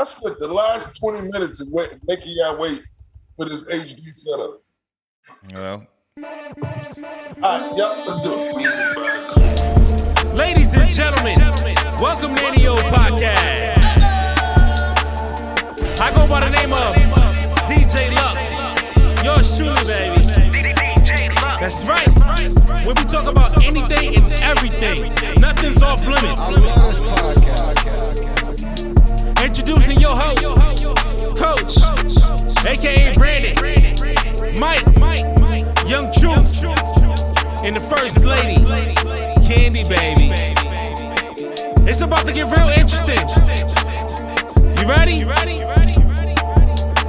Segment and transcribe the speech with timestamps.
[0.00, 2.82] I spent the last 20 minutes of wait, making y'all wait
[3.36, 4.62] for this HD setup.
[5.52, 8.56] Well, All right, yep, let's do it.
[10.38, 11.38] Ladies and gentlemen,
[12.00, 13.76] welcome to NEO Podcast.
[16.00, 16.96] I go by the name of
[17.68, 18.40] DJ Luck.
[19.22, 20.24] Yours truly, baby.
[21.58, 22.08] That's right.
[22.86, 25.12] When we talk about anything and everything,
[25.42, 27.39] nothing's off limits.
[29.42, 30.44] Introducing your host,
[31.38, 31.78] Coach,
[32.66, 33.54] aka Brandon,
[34.60, 34.84] Mike,
[35.88, 36.62] Young Truth,
[37.64, 38.60] and the First Lady,
[39.48, 40.30] Candy Baby.
[41.88, 43.26] It's about to get real interesting.
[44.76, 45.24] You ready?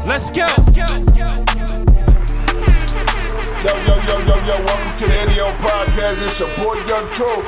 [0.07, 0.48] Let's go.
[3.62, 6.26] Yo, yo, yo, yo, yo, welcome to the NEO Podcast.
[6.26, 7.45] It's your boy Young Truth.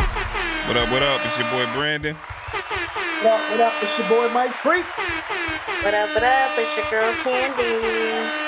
[0.67, 1.25] what up, what up?
[1.25, 2.17] It's your boy Brandon.
[3.23, 3.73] What up, what up?
[3.81, 4.83] It's your boy Mike Freak.
[5.81, 6.59] What up, what up?
[6.59, 7.79] It's your girl Candy.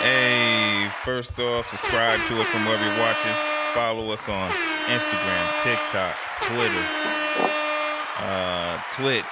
[0.04, 3.32] Hey, first off, subscribe to us from wherever you're watching.
[3.74, 4.52] Follow us on
[4.92, 6.86] Instagram, TikTok, Twitter,
[8.20, 9.24] uh, Twitch,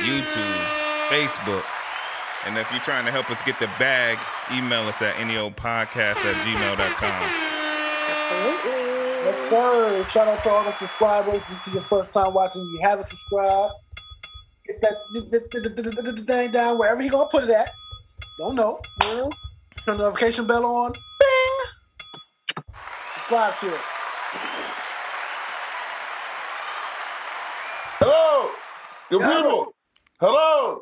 [0.00, 0.64] YouTube,
[1.12, 1.64] Facebook.
[2.46, 4.16] And if you're trying to help us get the bag,
[4.50, 7.28] email us at neopodcast at gmail.com.
[8.08, 8.80] Absolutely.
[9.22, 10.06] Yes, sir.
[10.08, 11.36] Shout out to all the subscribers.
[11.36, 12.62] If This is your first time watching.
[12.62, 13.72] You haven't subscribed.
[14.66, 17.68] Get that thing down wherever he gonna put it at.
[18.38, 18.80] Don't know.
[19.00, 19.30] Turn
[19.86, 20.92] the notification bell on.
[20.92, 22.64] Bing.
[23.14, 23.84] Subscribe to us.
[27.98, 28.50] Hello,
[29.10, 29.74] good people.
[30.20, 30.80] Hello,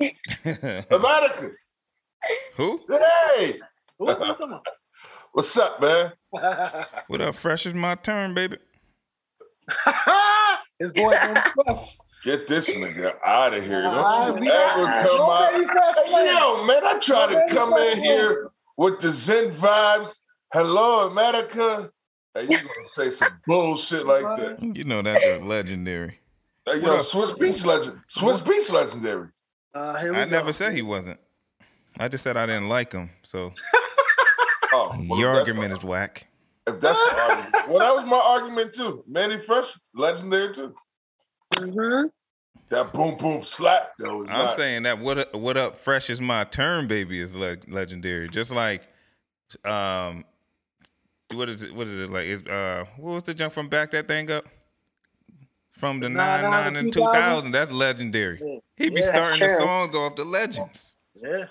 [0.90, 1.50] America.
[2.56, 2.80] Who?
[2.88, 3.54] Hey,
[4.02, 4.60] Ooh, ooh, come
[5.32, 6.12] what's up, man?
[6.28, 7.34] What up?
[7.34, 8.58] Fresh is my turn, baby.
[10.78, 11.98] His boy on fresh.
[12.22, 13.82] Get this nigga out of here.
[13.82, 15.52] Don't we you ever got- come no out.
[16.06, 20.20] Hey, yo, man, I try No to come fresh in here with the Zen vibes.
[20.52, 21.90] Hello, America.
[22.34, 24.58] Hey, you gonna say some bullshit like that?
[24.76, 26.20] You know that's a legendary.
[26.66, 26.96] Hey, What yo.
[26.98, 27.98] Swizz Beatz legend.
[28.08, 29.28] Swizz Beatz legendary.
[29.74, 30.30] Uh, here we I go.
[30.30, 31.18] never said he wasn't.
[31.98, 33.10] I just said I didn't like him.
[33.22, 33.52] So
[34.72, 36.28] Oh, well, your argument is whack.
[36.66, 39.02] If that's the argument, well, that was my argument too.
[39.08, 40.74] Mannie Fresh, legendary too.
[41.54, 42.06] Mm-hmm.
[42.70, 44.22] That boom boom slap though.
[44.22, 47.34] Is I'm not- saying that what up, what up fresh is my turn, baby is
[47.36, 48.28] le- legendary.
[48.28, 48.86] Just like
[49.64, 50.24] um
[51.34, 53.90] what is it what is it like it, uh what was the jump from back
[53.90, 54.46] that thing up?
[55.72, 57.12] From the Nine, 99 nine and 2000?
[57.22, 58.60] 2000, that's legendary.
[58.76, 60.94] He be Yeah, starting the songs off the legends.
[61.14, 61.46] Yeah.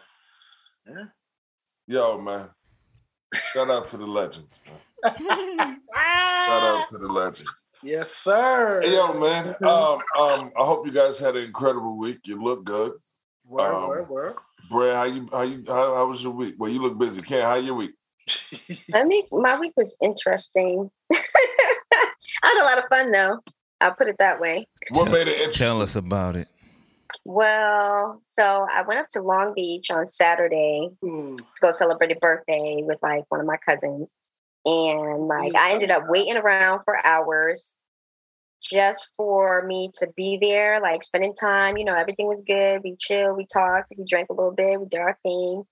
[1.87, 2.49] Yo, man.
[3.53, 4.77] Shout out to the legends, man.
[5.95, 7.49] Shout out to the legends.
[7.81, 8.81] Yes, sir.
[8.83, 9.55] Hey, yo, man.
[9.63, 12.19] Um, um, I hope you guys had an incredible week.
[12.25, 12.93] You look good.
[13.45, 14.33] Word, um, word, word.
[14.69, 16.55] Brad, how you how you how, how was your week?
[16.57, 17.21] Well, you look busy.
[17.21, 17.91] Ken, how your week?
[18.93, 20.91] I mean, my week was interesting.
[21.11, 21.17] I
[22.43, 23.39] had a lot of fun though.
[23.81, 24.67] I'll put it that way.
[24.91, 25.65] What Tell- made it interesting?
[25.65, 26.47] Tell us about it.
[27.25, 31.35] Well, so I went up to Long Beach on Saturday Hmm.
[31.35, 34.07] to go celebrate a birthday with like one of my cousins.
[34.69, 37.75] And like I ended up waiting around for hours
[38.61, 41.77] just for me to be there, like spending time.
[41.77, 42.81] You know, everything was good.
[42.83, 45.63] We chilled, we talked, we drank a little bit, we did our thing.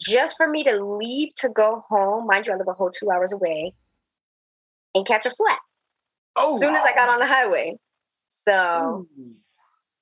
[0.00, 3.10] Just for me to leave to go home, mind you, I live a whole two
[3.10, 3.74] hours away,
[4.94, 5.58] and catch a flat
[6.36, 7.78] Oh, as soon as I got on the highway.
[8.48, 9.32] So Hmm.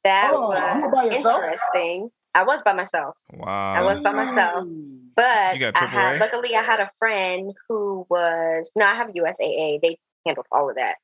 [0.04, 2.10] that Oh, you were by was interesting.
[2.34, 3.18] I was by myself.
[3.32, 3.72] Wow.
[3.74, 4.64] I was by myself.
[4.64, 5.07] Hmm.
[5.18, 9.08] But You got I had, luckily, I had a friend who was no, I have
[9.08, 9.80] USAA.
[9.82, 10.94] They handled all of that.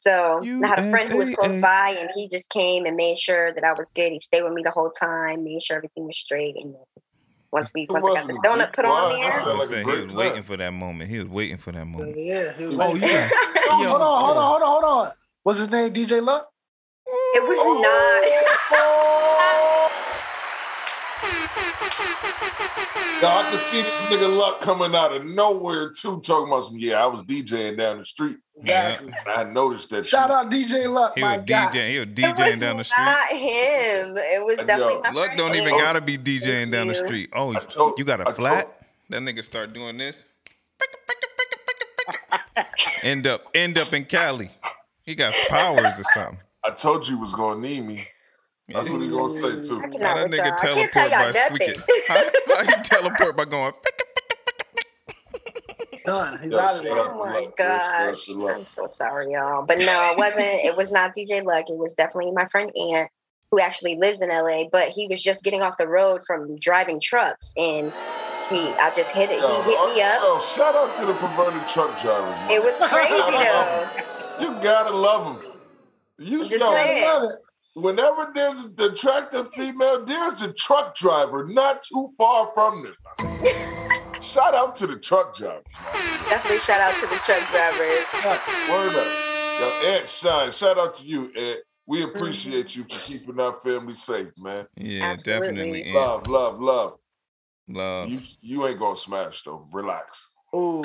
[0.00, 3.16] So I had a friend who was close by, and he just came and made
[3.16, 4.10] sure that I was good.
[4.10, 6.56] He stayed with me the whole time, made sure everything was straight.
[6.56, 6.74] And
[7.52, 9.16] once we once I got the donut put on Why?
[9.16, 10.18] there, I'm like saying he was time.
[10.18, 11.08] waiting for that moment.
[11.08, 12.16] He was waiting for that moment.
[12.18, 13.30] Yeah, he was Oh, like, yeah.
[13.68, 15.12] Oh, hold on, hold on, hold on, hold on.
[15.44, 15.92] What's his name?
[15.92, 16.50] DJ Luck?
[17.06, 17.58] it was
[18.72, 19.90] Oh!
[23.22, 26.76] Yo, I can see this nigga Luck coming out of nowhere too, talking about some.
[26.80, 28.38] Yeah, I was DJing down the street.
[28.60, 29.12] Exactly.
[29.28, 30.08] I noticed that.
[30.08, 30.36] Shout shit.
[30.36, 31.66] out DJ Luck, He my was guy.
[31.68, 31.90] DJing.
[31.92, 32.08] He was.
[32.08, 33.04] DJing it down the street.
[33.04, 34.16] not him.
[34.18, 37.30] It was definitely my Luck don't even gotta be DJing down the street.
[37.32, 38.86] Oh, told- you got I a told- flat?
[39.10, 40.26] That nigga start doing this.
[43.04, 44.50] end up end up in Cali.
[45.04, 46.40] He got powers or something.
[46.64, 48.08] I told you he was gonna need me.
[48.68, 49.80] That's what he gonna say too.
[49.82, 50.46] I cannot How that with y'all.
[50.46, 51.56] nigga I can't tell teleport y'all by nothing.
[51.74, 52.04] squeaking?
[52.08, 53.72] How, how he teleport by going?
[56.04, 56.38] Done.
[56.42, 56.92] He's Yo, out of there.
[56.92, 57.66] Oh my Luck, bro.
[57.66, 58.28] Shout out gosh.
[58.56, 59.64] I'm so sorry, y'all.
[59.64, 60.64] But no, it wasn't.
[60.64, 61.66] It was not DJ Luck.
[61.68, 63.08] It was definitely my friend Ant.
[63.50, 66.98] who actually lives in LA, but he was just getting off the road from driving
[67.00, 67.92] trucks and
[68.50, 69.40] he I just hit it.
[69.40, 70.22] Yo, he hit me up.
[70.22, 72.36] Yo, shout out to the perverted truck drivers.
[72.40, 72.50] Man.
[72.50, 73.88] It was crazy though.
[74.40, 75.52] You gotta love them.
[76.18, 77.32] You Just yo, saying.
[77.74, 77.88] Love it.
[77.88, 82.94] whenever there's an attractive female, there's a truck driver not too far from them.
[84.20, 85.64] Shout out to the truck drivers.
[86.28, 88.04] Definitely shout out to the truck drivers.
[88.70, 89.06] Word up.
[89.60, 91.60] Yo, Aunt Shine, shout out to you, Ant.
[91.86, 92.16] We mm-hmm.
[92.16, 94.66] appreciate you for keeping our family safe, man.
[94.76, 95.48] Yeah, Absolutely.
[95.48, 95.84] definitely.
[95.84, 95.94] Ant.
[95.94, 96.98] Love, love, love.
[97.68, 98.08] Love.
[98.08, 99.68] You you ain't gonna smash though.
[99.72, 100.30] Relax.
[100.54, 100.82] Ooh.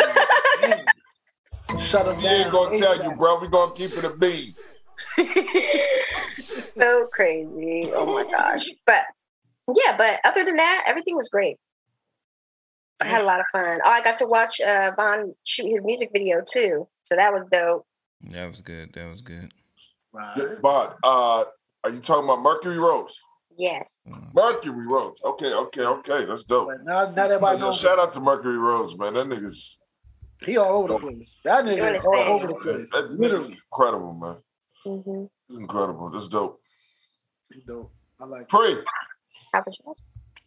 [1.79, 2.17] Shut up.
[2.17, 3.39] We ain't gonna tell you, bro.
[3.39, 4.55] We gonna keep it a bean.
[6.77, 7.91] so crazy.
[7.93, 8.69] Oh my gosh.
[8.85, 9.03] But
[9.85, 11.57] yeah, but other than that, everything was great.
[13.01, 13.79] I had a lot of fun.
[13.83, 16.87] Oh, I got to watch uh Von shoot his music video too.
[17.03, 17.85] So that was dope.
[18.21, 18.93] That was good.
[18.93, 19.51] That was good.
[20.37, 21.43] Yeah, Bond, uh,
[21.83, 23.15] are you talking about Mercury Rose?
[23.57, 23.97] Yes.
[24.33, 25.19] Mercury Rose.
[25.23, 26.25] Okay, okay, okay.
[26.25, 26.69] That's dope.
[26.69, 29.13] But now, now everybody Yo, knows shout out to Mercury Rose, man.
[29.15, 29.79] That nigga's
[30.43, 31.39] he all over the place.
[31.43, 32.89] That Doing nigga his all over the place.
[32.91, 33.53] that nigga's Literally.
[33.71, 34.37] incredible, man.
[34.85, 35.25] Mm-hmm.
[35.49, 36.09] It's incredible.
[36.09, 36.59] That's dope.
[37.53, 37.91] He dope.
[38.19, 38.49] I like it.
[38.49, 38.75] Pre,
[39.53, 39.63] How?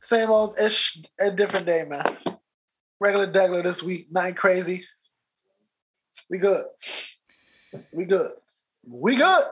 [0.00, 2.04] Same old ish, a different day, man.
[2.98, 4.84] Regular degular this week, nothing crazy.
[6.28, 6.64] We good.
[7.92, 8.32] We good.
[8.86, 9.44] We good.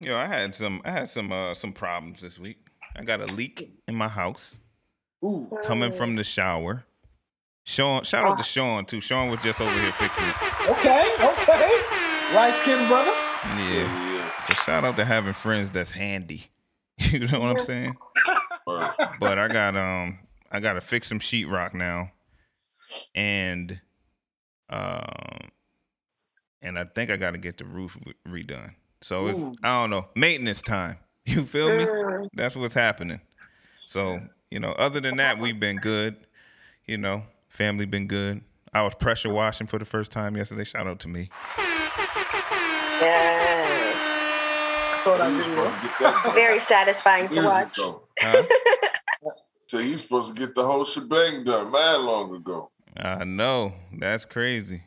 [0.00, 2.58] Yo, I had some I had some uh some problems this week.
[2.96, 4.60] I got a leak in my house
[5.24, 5.48] Ooh.
[5.64, 6.84] coming from the shower.
[7.64, 9.00] Sean, shout out to Sean too.
[9.00, 10.34] Sean was just over here fixing it.
[10.68, 11.80] Okay, okay.
[12.34, 13.12] Light skinned brother.
[13.56, 14.11] Yeah.
[14.48, 16.46] Yeah, So shout out to having friends that's handy.
[17.10, 17.96] You know what I'm saying?
[19.18, 20.18] But I got um
[20.50, 22.12] I gotta fix some sheetrock now.
[23.14, 23.80] And
[24.68, 25.50] um
[26.60, 28.74] and I think I gotta get the roof re- redone.
[29.00, 30.96] So if, I don't know, maintenance time.
[31.24, 32.28] You feel me?
[32.34, 33.20] That's what's happening.
[33.86, 34.18] So,
[34.50, 36.16] you know, other than that, we've been good.
[36.84, 38.42] You know, family been good.
[38.74, 40.64] I was pressure washing for the first time yesterday.
[40.64, 41.30] Shout out to me.
[43.00, 43.91] Yes.
[45.02, 45.64] I saw that You video.
[45.64, 47.78] to get that Very satisfying to watch.
[48.20, 48.42] Huh?
[49.68, 52.70] So you supposed to get the whole shebang done, man, long ago.
[52.94, 54.82] I know that's crazy,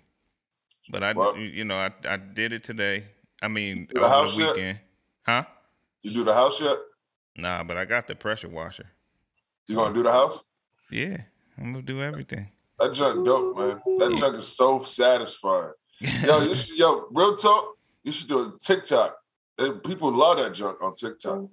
[0.91, 3.05] but I, Well- you know, I, I did it today.
[3.41, 4.55] I mean, The over house the yet?
[4.55, 4.79] weekend,
[5.25, 5.43] huh?
[6.03, 6.77] You do the house yet?
[7.35, 8.85] Nah, but I got the pressure washer.
[9.67, 10.43] You gonna do the house?
[10.91, 11.17] Yeah,
[11.57, 12.51] I'm gonna do everything.
[12.79, 13.81] That junk dope, man.
[13.97, 15.73] That junk is so satisfying.
[16.27, 17.73] Yo, you should, yo, real talk.
[18.03, 19.15] You should do a TikTok.
[19.57, 21.39] And People love that junk on TikTok.
[21.39, 21.49] Mm.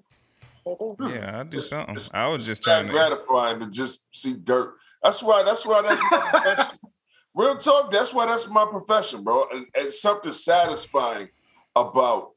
[0.99, 1.08] Hmm.
[1.08, 1.94] Yeah, I do It's- something.
[1.94, 2.93] it's- I was just It's not trying to.
[2.93, 4.76] gratifying to just see dirt.
[5.02, 5.43] That's why.
[5.43, 5.82] That's why.
[5.82, 6.78] That's my profession.
[7.34, 7.90] Real talk.
[7.90, 8.26] That's why.
[8.26, 9.46] That's my profession, bro.
[9.52, 11.28] And, and something satisfying
[11.75, 12.32] about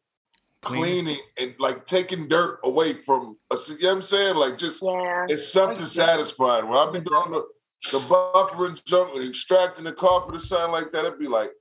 [0.62, 1.04] Cleaning.
[1.06, 3.70] cleaning and like taking dirt away from us.
[3.70, 4.36] You know what I'm saying?
[4.36, 5.26] Like just Yeah.
[5.30, 6.68] it's something satisfying.
[6.68, 7.44] When I've been doing the,
[7.92, 11.52] the buffering junk, and extracting the carpet or something like that, it'd be like,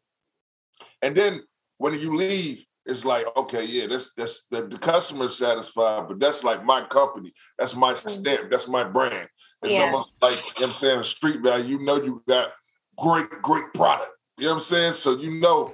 [1.02, 1.42] and then
[1.76, 6.44] when you leave, it's like, okay, yeah, that's that's the, the customer's satisfied, but that's
[6.44, 9.28] like my company, that's my stamp, that's my brand.
[9.62, 9.84] It's Yeah.
[9.84, 11.78] almost like you know what I'm saying a street value.
[11.78, 12.52] You know you got
[12.98, 14.10] great, great product.
[14.36, 14.92] You know what I'm saying?
[14.92, 15.72] So you know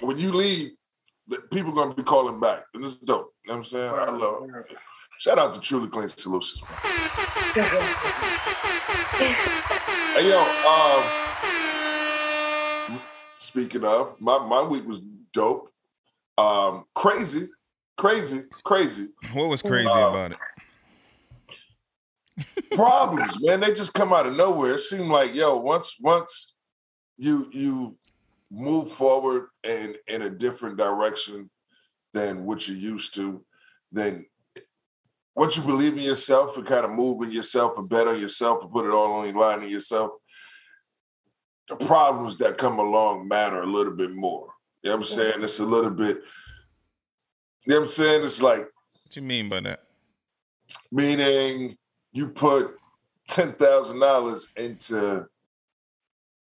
[0.00, 0.72] when you leave,
[1.28, 2.64] that people gonna be calling back.
[2.74, 3.32] And it's dope.
[3.44, 3.92] You know what I'm saying?
[3.94, 4.76] I love it.
[5.18, 6.62] Shout out to Truly Clean Solutions.
[7.54, 7.82] man.
[10.16, 11.04] Hey yo, um
[13.38, 15.00] speaking of, my, my week was
[15.32, 15.70] dope.
[16.38, 17.48] Um crazy,
[17.96, 19.08] crazy, crazy.
[19.32, 20.38] What was crazy Uh, about it?
[22.74, 23.60] Problems, man.
[23.60, 24.74] They just come out of nowhere.
[24.74, 26.54] It seemed like, yo, once once
[27.16, 27.96] you you
[28.50, 31.50] move forward and in a different direction
[32.12, 33.44] than what you're used to,
[33.90, 34.26] then
[35.34, 38.62] once you believe in yourself and kind of move in yourself and bet on yourself
[38.62, 40.12] and put it all on your line in yourself,
[41.68, 44.48] the problems that come along matter a little bit more.
[44.86, 45.42] You know what I'm saying?
[45.42, 46.22] It's a little bit,
[47.64, 48.22] you know what I'm saying?
[48.22, 49.82] It's like, What do you mean by that?
[50.92, 51.76] meaning
[52.12, 52.76] you put
[53.28, 55.26] $10,000 into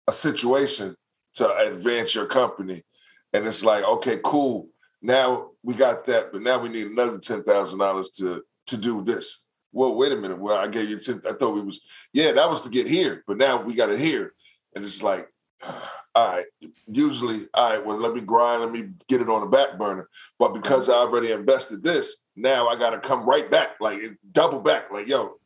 [0.06, 0.98] a situation
[1.36, 2.84] to advance your company.
[3.32, 4.68] And it's like, okay, cool.
[5.02, 9.46] Now we got that, but now we need another $10,000 to to do this.
[9.72, 10.38] Well, wait a minute.
[10.38, 11.22] Well, I gave you 10.
[11.30, 11.80] I thought we was,
[12.12, 14.34] yeah, that was to get here, but now we got it here.
[14.76, 15.30] And it's like,
[16.16, 16.46] all right,
[16.92, 20.10] usually, all right, well, let me grind, let me get it on the back burner.
[20.38, 24.00] But because I already invested this, now I got to come right back, like
[24.32, 25.38] double back, like, yo,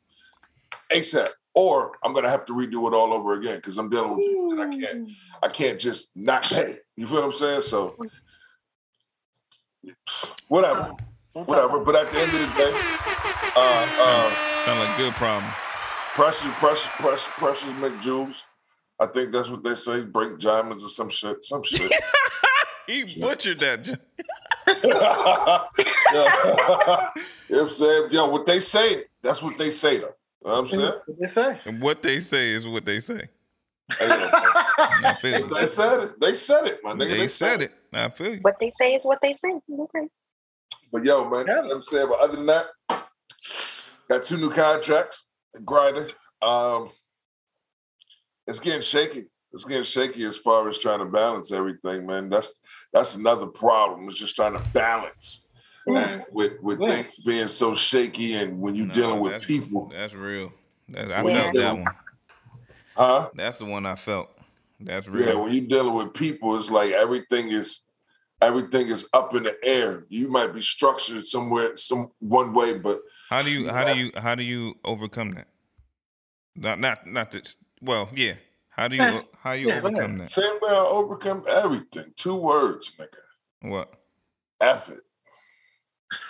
[0.91, 1.29] ASAP.
[1.55, 4.55] Or I'm gonna have to redo it all over again because I'm dealing with people
[4.55, 5.09] that I can't,
[5.41, 6.77] I can't just not pay.
[6.95, 7.61] You feel what I'm saying?
[7.63, 7.95] So,
[10.49, 10.93] whatever.
[11.33, 11.79] Don't whatever.
[11.79, 12.71] But at the end of the day,
[13.55, 15.51] uh, uh, Sound like good problems.
[16.13, 18.45] pressure, pressure, pressure, pressures make jewels.
[18.99, 20.01] I think that's what they say.
[20.01, 21.43] Break diamonds or some shit.
[21.43, 21.91] Some shit.
[22.87, 23.83] He butchered that.
[23.83, 23.95] j-
[24.83, 26.27] you know
[27.47, 28.07] what I'm saying?
[28.11, 30.13] Yo, what they say, that's what they say though.
[30.43, 30.91] You know what I'm saying?
[31.05, 31.59] What they say?
[31.65, 33.29] And what they say is what they say.
[33.97, 34.29] Hey, yo, man.
[34.77, 35.55] I feel you.
[35.55, 36.19] they said it.
[36.19, 37.09] They said it, my nigga.
[37.17, 37.73] They said it.
[37.93, 38.39] I feel you.
[38.41, 39.53] What they say is what they say.
[39.71, 40.07] Okay.
[40.91, 42.07] But yo, man, you know what I'm saying?
[42.09, 42.65] But other than that,
[44.09, 45.29] got two new contracts,
[45.63, 46.11] grinding.
[46.41, 46.91] Um,
[48.47, 49.23] it's getting shaky.
[49.53, 52.29] It's getting shaky as far as trying to balance everything, man.
[52.29, 52.61] That's
[52.93, 54.07] that's another problem.
[54.07, 55.49] It's just trying to balance
[55.87, 56.87] and with with Yeah.
[56.87, 60.53] things being so shaky and when you're No, dealing with that's- people, That's real.
[60.89, 61.41] That, I Yeah.
[61.43, 61.85] felt that one.
[62.95, 63.29] huh?
[63.35, 64.29] That's the one I felt.
[64.79, 65.21] That's real.
[65.21, 65.43] Yeah, real.
[65.43, 67.87] when you're dealing with people, it's like everything is
[68.41, 70.05] everything is up in the air.
[70.09, 72.99] You might be structured somewhere some one way, but
[73.29, 75.47] How do you how do you how do you overcome that?
[76.55, 78.35] Not not not that well, yeah.
[78.69, 79.21] How do you Yeah.
[79.39, 80.01] how you Yeah, go ahead.
[80.01, 80.31] overcome that?
[80.31, 82.13] same way I overcome everything.
[82.15, 83.69] Two words, nigga.
[83.69, 83.93] What?
[84.61, 85.03] Effort.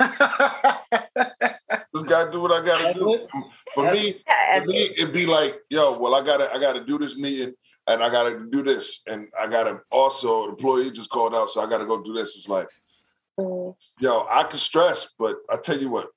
[1.96, 3.28] Just gotta do what I gotta do.
[3.74, 4.24] For me,
[4.56, 7.54] for me, it'd be like, yo, well, I gotta, I gotta do this meeting,
[7.86, 11.62] and I gotta do this, and I gotta also, the employee just called out, so
[11.62, 12.36] I gotta go do this.
[12.38, 12.70] It's like,
[13.40, 16.08] mm, yo, I can stress, but I tell you what,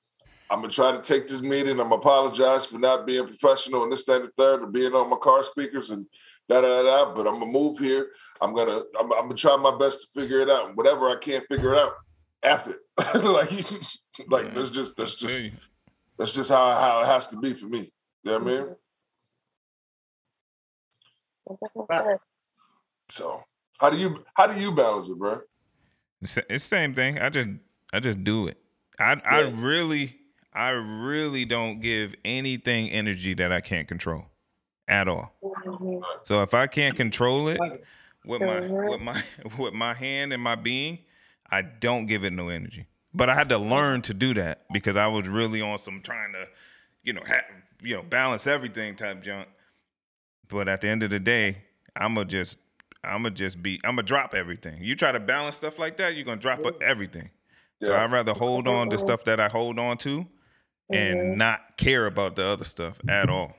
[0.51, 1.79] I'm gonna try to take this meeting.
[1.79, 5.09] I'm apologize for not being professional and this, that, and the third, or being on
[5.09, 6.05] my car speakers and
[6.49, 7.13] da da da.
[7.13, 8.09] But I'm gonna move here.
[8.41, 10.67] I'm gonna, I'm, I'm gonna try my best to figure it out.
[10.67, 11.93] And whatever I can't figure it out,
[12.43, 12.79] F it.
[13.23, 13.51] like,
[14.29, 15.41] like Yeah, that's just, that's just,
[16.17, 17.89] that's just how how it has to be for me.
[18.23, 18.75] You know what I mean?
[23.07, 23.41] So,
[23.79, 25.39] how do you, how do you balance it, bro?
[26.21, 27.19] It's it's the same thing.
[27.19, 27.47] I just
[27.93, 28.57] I just do it.
[28.99, 30.20] I I really
[30.53, 34.25] I really don't give anything energy that I can't control
[34.87, 35.33] at all.
[35.41, 36.03] Mhm.
[36.23, 37.59] So if I can't control it
[38.25, 38.89] with my Mhm.
[38.89, 39.23] with my
[39.57, 40.99] with my hand and my being,
[41.49, 42.87] I don't give it no energy.
[43.13, 46.33] But I had to learn to do that because I was really on some trying
[46.33, 46.47] to,
[47.03, 47.45] you know, ha-
[47.81, 49.47] you know, balance everything type junk.
[50.47, 51.63] But at the end of the day,
[51.95, 52.57] I'ma just
[53.03, 54.83] I'ma just be I'ma drop everything.
[54.83, 57.29] You try to balance stuff like that, you're gonna drop everything.
[57.81, 57.95] So.
[57.95, 60.27] I'd rather hold on to stuff that I hold on to
[60.93, 63.55] and not care about the other stuff at all.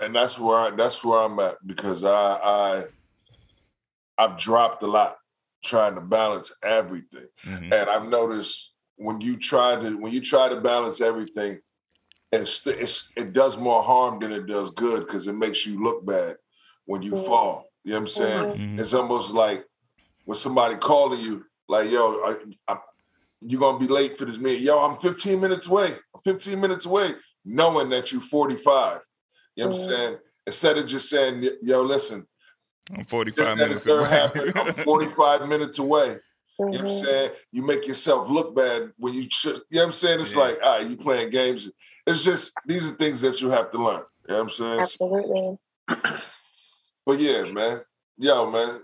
[0.00, 2.84] and that's where I, that's where I'm at because I I
[4.18, 5.16] I've dropped a lot
[5.64, 7.72] trying to balance everything, Mhm.
[7.72, 11.60] and I've noticed when you try to when you try to balance everything,
[12.30, 16.04] it's, it's it does more harm than it does good because it makes you look
[16.06, 16.36] bad
[16.84, 17.26] when you Mhm.
[17.26, 17.70] fall.
[17.82, 18.44] You know what I'm saying?
[18.58, 18.78] Mhm.
[18.78, 19.66] It's almost like
[20.24, 22.78] when somebody calling you, like, "Yo, I, I,
[23.46, 25.94] you gonna be late for this meeting?" Yo, I'm 15 minutes away.
[26.14, 29.00] I'm 15 minutes away, knowing that you're 45.
[29.56, 30.18] You know what I'm saying?
[30.46, 32.26] Instead of just saying, "Yo, listen,
[32.96, 34.08] I'm 45 that, and the minutes away.
[34.08, 34.52] happened.
[34.56, 36.18] I'm 45 minutes away."
[36.58, 37.04] You know what I'm Mhm.
[37.04, 37.30] saying?
[37.50, 39.56] You make yourself look bad when you should.
[39.56, 40.20] You know what I'm saying?
[40.20, 40.40] It's Yeah.
[40.40, 41.70] like, all right, you playing games.
[42.06, 44.02] It's just these are things that you have to learn.
[44.28, 44.80] You know what I'm saying?
[44.80, 45.58] Absolutely.
[47.06, 47.82] But yeah, man.
[48.16, 48.82] Yo, man.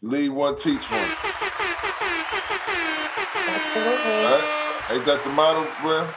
[0.00, 1.31] Lead one, teach one.
[3.54, 4.12] Absolutely.
[4.12, 4.86] All right?
[4.90, 6.08] Ain't that the motto, bro?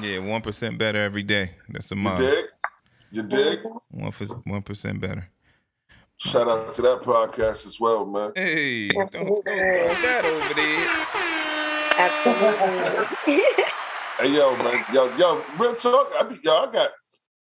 [0.00, 1.52] Yeah, one percent better every day.
[1.68, 2.24] That's the model.
[2.24, 2.42] You motto.
[2.42, 2.50] dig?
[3.10, 3.58] You dig?
[3.90, 4.12] One
[4.44, 5.28] one percent better.
[6.18, 8.32] Shout out to that podcast as well, man.
[8.34, 9.54] Hey, don't, don't Absolutely.
[10.02, 10.86] that over there.
[13.26, 13.42] Absolutely.
[14.18, 14.82] Hey, yo, man.
[14.94, 16.10] Yo, yo, real talk.
[16.18, 16.90] I be, yo, I got,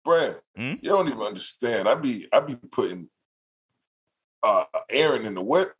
[0.04, 0.37] Brand.
[0.54, 0.73] Hmm?
[0.82, 1.88] You don't even understand.
[1.88, 3.08] I be, I be putting
[4.42, 5.73] uh Aaron in the whip.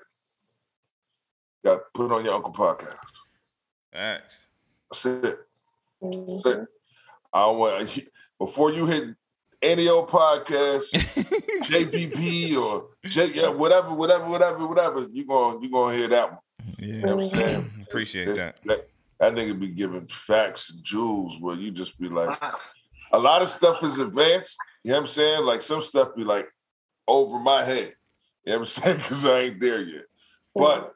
[1.63, 2.97] Got put on your uncle podcast.
[3.93, 4.49] Facts.
[4.91, 5.23] That's it.
[6.01, 6.63] That's Mhm.
[6.63, 6.69] it.
[7.33, 7.99] I don't want
[8.39, 9.15] before you hit
[9.61, 10.91] any old podcast,
[11.69, 15.07] JBP or J, yeah, whatever, whatever, whatever, whatever.
[15.11, 16.41] You going you gonna hear that one.
[16.79, 17.85] You yeah, know what I'm saying?
[17.89, 18.61] appreciate It's- that.
[18.67, 18.89] that.
[19.21, 22.41] That nigga be giving facts and jewels where you just be like,
[23.11, 24.57] a lot of stuff is advanced.
[24.85, 25.45] You know what I'm saying?
[25.45, 26.49] Like some stuff be like
[27.09, 27.95] over my head.
[28.47, 28.97] You know what I'm saying?
[28.99, 30.05] Because I ain't there yet.
[30.55, 30.95] But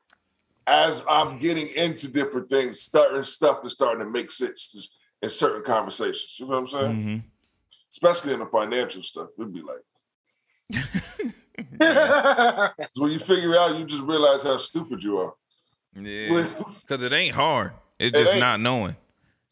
[0.67, 4.91] as I'm getting into different things, certain stuff is starting to make sense
[5.21, 6.37] in certain conversations.
[6.39, 7.03] You know what I'm saying?
[7.03, 7.19] hmm
[7.91, 9.29] Especially in the financial stuff.
[9.39, 9.83] It'd be like,
[12.97, 15.35] when you figure out, you just realize how stupid you are.
[15.95, 16.49] Yeah,
[16.87, 17.73] because it ain't hard.
[17.99, 18.41] It's It just ain't.
[18.41, 18.97] not knowing.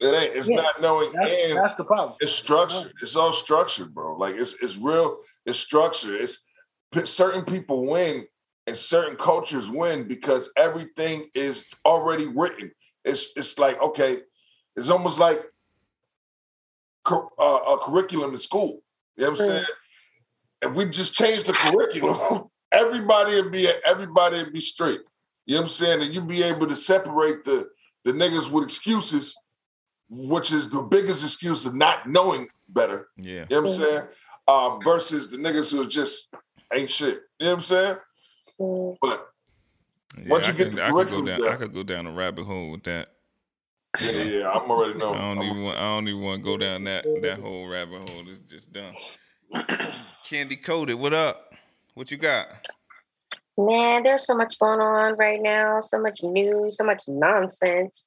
[0.00, 0.34] It ain't.
[0.36, 0.58] It's Yes.
[0.58, 2.16] not knowing, That's, and that's the problem.
[2.20, 2.92] it's structured.
[3.02, 4.16] It's all structured, bro.
[4.16, 5.18] Like it's it's real.
[5.44, 6.18] It's structured.
[6.20, 6.46] It's
[7.04, 8.26] certain people win
[8.70, 12.70] and certain cultures win because everything is already written.
[13.04, 14.18] It's it's like okay,
[14.76, 15.42] It's almost like
[17.04, 18.80] cur- uh, a curriculum in school.
[19.16, 19.64] You know what I'm saying?
[20.62, 25.00] If we just change the curriculum, everybody would be everybody would be straight.
[25.46, 26.02] You know what I'm saying?
[26.02, 27.68] And you'd be able to separate the
[28.04, 29.34] the niggas with excuses,
[30.08, 33.08] which is the biggest excuse of not knowing better.
[33.16, 33.46] Yeah.
[33.50, 34.02] You know what I'm saying?
[34.46, 36.32] Um, versus the niggas who are just
[36.72, 37.22] ain't shit.
[37.40, 37.96] You know what I'm saying?
[38.60, 38.96] Mm.
[39.00, 39.26] But
[40.18, 41.40] Yeah, Once I you get could, the I could go down.
[41.40, 41.52] down.
[41.52, 43.08] I could go down a rabbit hole with that.
[44.00, 45.12] yeah, yeah, yeah, I'm already know.
[45.14, 45.78] I don't I'm- even want.
[45.78, 48.28] I don't even want to go down that that whole rabbit hole.
[48.28, 48.94] It's just dumb.
[50.28, 50.96] Candy coated.
[50.98, 51.54] What up?
[51.94, 52.48] What you got?
[53.58, 58.04] Man, there's so much going on right now, so much news, so much nonsense.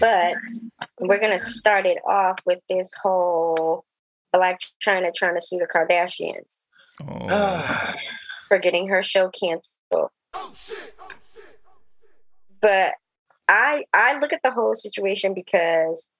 [0.00, 0.34] But
[1.00, 3.84] we're gonna start it off with this whole
[4.34, 6.56] Blac Chyna trying to sue the Kardashians
[7.02, 7.94] Oh, Ah,
[8.48, 10.10] for getting her show canceled.
[12.60, 12.94] But
[13.46, 16.10] I I look at the whole situation because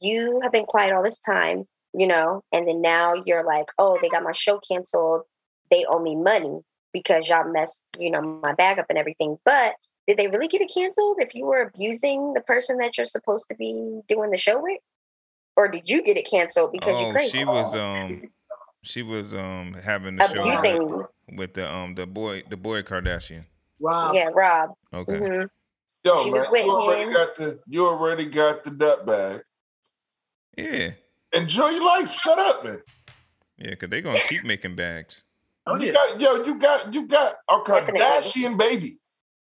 [0.00, 1.64] you have been quiet all this time,
[1.94, 5.22] you know, and then now you're like, oh, they got my show canceled.
[5.70, 6.62] They owe me money
[6.92, 9.38] because y'all messed, you know, my bag up and everything.
[9.44, 9.76] But
[10.06, 13.46] did they really get it canceled if you were abusing the person that you're supposed
[13.48, 14.80] to be doing the show with?
[15.56, 17.38] Or did you get it canceled because oh, crazy?
[17.38, 18.30] she was um,
[18.82, 20.88] she was um having the show abusing.
[20.98, 23.44] with, with the um the boy the boy Kardashian.
[23.80, 24.14] Rob.
[24.14, 24.70] Yeah, Rob.
[24.92, 25.12] Okay.
[25.14, 25.48] Mhm.
[26.04, 27.12] Yo, She man, was with you already him.
[27.12, 29.42] got the you already got the nut bag.
[30.56, 30.90] Yeah.
[31.32, 32.10] Enjoy your life.
[32.12, 32.80] Shut up, man.
[33.56, 35.24] Yeah, because they're gonna keep making bags.
[35.66, 35.92] Oh You yeah.
[35.92, 38.98] got yo, you got you got a Kardashian baby.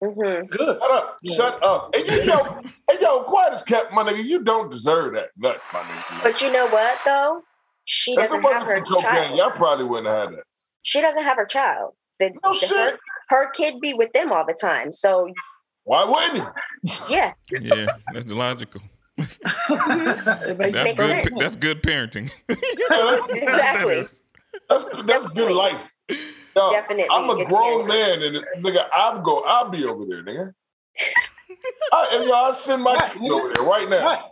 [0.02, 0.48] Mhm.
[0.50, 0.78] Good.
[0.80, 1.16] Shut up.
[1.22, 1.34] Yeah.
[1.36, 1.94] Shut up.
[1.96, 2.44] Hey, you, yo,
[2.90, 4.22] hey, yo, quiet as kept, my nigga.
[4.24, 6.22] You don't deserve that nut, my nigga.
[6.22, 7.42] But you know what though?
[7.86, 9.38] She if doesn't have wasn't her cocaine, child.
[9.38, 10.44] y'all probably wouldn't have had that.
[10.82, 11.94] She doesn't have her child.
[12.18, 12.70] The, No the- shit.
[12.76, 14.92] her, her kid be with them all the time.
[14.92, 15.32] So
[15.84, 16.48] Why wouldn't
[17.08, 18.82] yeah, Yeah, that's logical.
[19.18, 21.32] It makes That's good.
[21.38, 22.30] That's good parenting.
[22.48, 23.34] exactly.
[23.46, 24.20] That is.
[24.68, 25.92] That's that's good life.
[26.56, 29.42] Yo, Definitely I'm a grown man, and nigga, I'll go.
[29.46, 30.52] I'll be over there, nigga.
[31.92, 34.06] I, and yo, I'll send my Right, kid over there right now.
[34.06, 34.22] Right.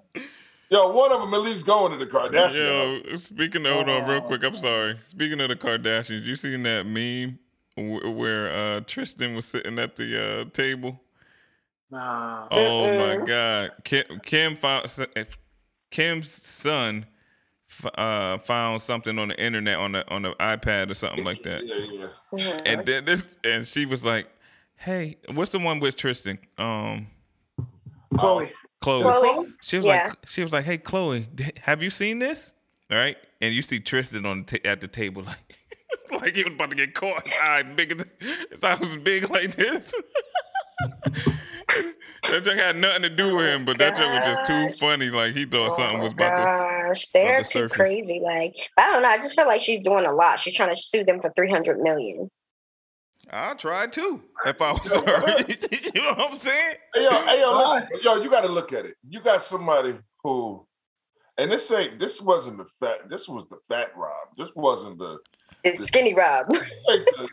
[0.75, 3.09] Yo, one of them at least going to the Kardashians.
[3.09, 4.99] Yo, speaking of, hold on real quick, I'm sorry.
[4.99, 7.39] Speaking of the Kardashians, you seen that meme
[8.17, 11.01] where uh, Tristan was sitting at the uh, table?
[11.93, 12.49] Nah.
[12.51, 13.21] Oh Mm-mm.
[13.21, 15.39] my God, Kim, Kim found if
[15.93, 17.07] Kim's son
[17.97, 21.65] uh, found something on the internet on the on the iPad or something like that,
[21.65, 22.61] Yeah, yeah.
[22.67, 24.27] And then this and she was like,
[24.75, 27.07] "Hey, what's the one with Tristan?" Um,
[28.15, 28.51] Khloe.
[28.85, 29.03] Khloe.
[29.03, 29.53] Khloe?
[29.63, 30.09] She was Yeah.
[30.09, 32.53] like, she was like, "Hey, Khloe, have you seen this?"
[32.91, 35.57] All right, and you see Tristan on the ta- at the table, like,
[36.23, 37.27] like he was about to get caught.
[37.27, 38.05] His eye big, as-
[38.51, 39.95] his eye was big like this.
[42.29, 45.09] that joke had nothing to do with him, but that joke was just too funny.
[45.11, 46.89] Like he thought oh, something was Oh, about to.
[46.89, 47.77] gosh, they're to too surface.
[47.77, 48.21] crazy.
[48.23, 49.09] Like I don't know.
[49.09, 50.39] I just feel like she's doing a lot.
[50.39, 52.31] She's trying to sue them for three hundred million.
[53.35, 55.01] I'll try too if I was her.
[55.95, 56.77] you know what I'm saying?
[56.95, 58.95] Hey, yo, hey, yo, listen, yo, you got to look at it.
[59.09, 60.65] You got somebody who,
[61.37, 64.29] and this ain't, this wasn't the fat, this was the fat Rob.
[64.37, 65.19] This wasn't the,
[65.65, 66.47] It's skinny Rob.
[66.49, 67.29] the,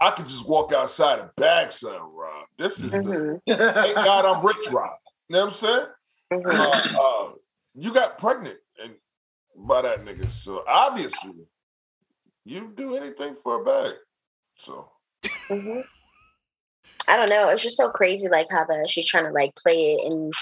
[0.00, 2.46] I could just walk outside and bag some Rob.
[2.58, 4.90] This is the, Mhm, thank God I'm rich Rob.
[5.28, 5.86] You know what I'm saying?
[6.32, 6.58] mhm.
[6.58, 7.32] Uh, uh,
[7.76, 8.94] you got pregnant and
[9.56, 10.28] by that nigga.
[10.28, 11.46] So obviously,
[12.44, 13.94] you do anything for a bag.
[14.56, 14.90] So
[15.50, 15.82] Mhm.
[17.08, 17.48] I don't know.
[17.50, 20.32] It's just so crazy, like how the she's trying to like play it and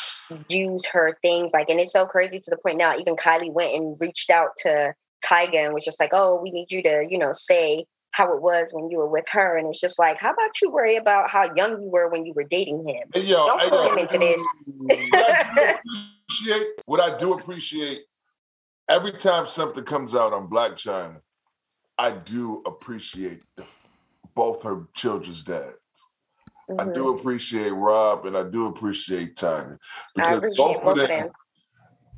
[0.48, 2.96] use her things, like, and it's so crazy to the point now.
[2.96, 6.70] Even Kylie went and reached out to Tyga and was just like, "Oh, we need
[6.70, 9.80] you to, you know, say how it was when you were with her." And it's
[9.80, 12.86] just like, how about you worry about how young you were when you were dating
[12.86, 13.08] him?
[13.14, 14.46] hey, yo, Don't hey, yo, him into this.
[15.10, 15.62] what I do
[16.28, 18.02] appreciate, what I do appreciate,
[18.88, 21.20] every time something comes out on Blac Chyna,
[21.98, 23.42] I do appreciate
[24.34, 25.72] both her children's dad.
[26.78, 26.94] I Mhm.
[26.94, 29.64] do appreciate Rob and I do appreciate I
[30.14, 31.30] because appreciate both of both of them, them.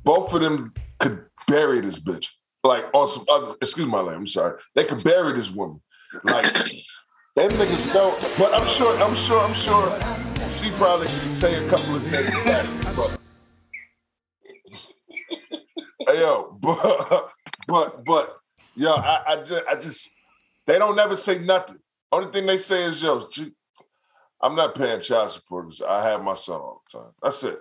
[0.03, 2.27] both of them could bury this bitch.
[2.63, 4.59] Like on some other, excuse my language, I'm sorry.
[4.75, 5.81] They could bury this woman.
[6.23, 6.45] Like
[7.35, 8.19] them niggas don't.
[8.37, 9.89] But I'm sure, I'm sure, I'm sure
[10.51, 12.33] she probably could say a couple of things.
[12.95, 13.19] But
[16.07, 17.31] hey yo, but
[17.67, 18.37] but but
[18.75, 20.09] yo, I, I just I just
[20.65, 21.77] they don't never say nothing.
[22.11, 23.27] Only thing they say is yo,
[24.41, 25.65] I'm not paying child support.
[25.65, 27.11] 'cause I have my son all the time.
[27.21, 27.59] That's it.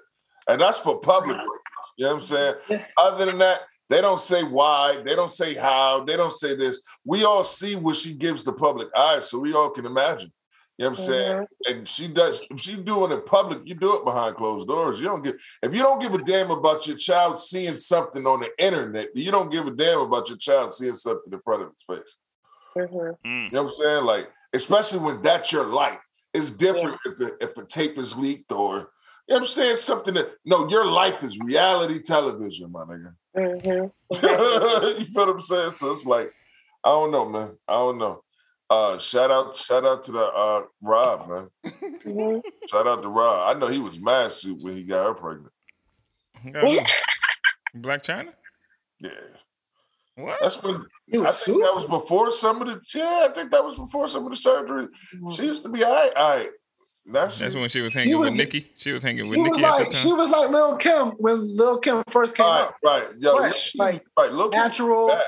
[0.48, 1.52] And that's for public records.
[1.96, 2.54] You know what I'm saying?
[2.68, 2.84] Yeah.
[2.98, 6.82] Other than that, they don't say why, they don't say how, they don't say this.
[7.04, 10.32] We all see what she gives the public eye, so we all can imagine.
[10.78, 11.36] You know what I'm saying?
[11.36, 11.72] Mm-hmm.
[11.78, 12.42] And she does.
[12.50, 15.00] If she do it in public, you do it behind closed doors.
[15.00, 15.36] You don't give.
[15.62, 19.30] If you don't give a damn about your child seeing something on the internet, you
[19.30, 22.16] don't give a damn about your child seeing something in front of his face.
[22.76, 23.16] Mhm.
[23.24, 23.44] Mm.
[23.46, 24.04] You know what I'm saying?
[24.04, 25.98] Like, especially when that's your life.
[26.32, 29.76] It's different if a, if a tape is leaked or you know what I'm saying
[29.76, 33.14] something that no, your life is reality television, my nigga.
[33.36, 33.92] Mhm.
[34.98, 35.70] you feel what I'm saying?
[35.70, 36.30] So it's like,
[36.82, 37.56] I don't know, man.
[37.68, 38.22] I don't know.
[38.68, 41.48] Uh shout out, shout out to the uh Rob, man.
[41.64, 42.42] Mhm.
[42.68, 43.54] Shout out to Rob.
[43.56, 45.52] I know he was mad suit when he got her pregnant.
[46.44, 46.86] Yeah.
[47.76, 48.32] Blac Chyna?
[49.00, 49.10] Yeah.
[50.16, 50.38] What?
[50.42, 51.62] That's when He I think sued.
[51.64, 54.36] that was before some of the yeah, I think that was before some of the
[54.36, 54.86] surgery.
[55.34, 56.50] She used to be all right, all right.
[57.06, 58.72] Now she's That's when she was hanging was- with Nikki.
[58.76, 61.08] She was hanging with He was Nikki at the like she was like Lil Kim
[61.18, 62.74] when Lil Kim first came right, out.
[62.84, 63.04] right.
[63.18, 65.24] Yo, Fresh, look, like, right, look at Natural that.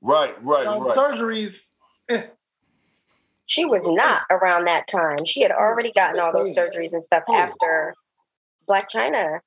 [0.00, 0.96] Right, right, um, right.
[0.96, 1.62] surgeries.
[2.08, 2.22] Eh,
[3.46, 5.24] She was not around that time.
[5.24, 7.94] She had already gotten all those surgeries and stuff after
[8.68, 9.40] Blac Chyna.